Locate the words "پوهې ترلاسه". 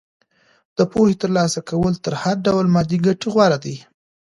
0.91-1.59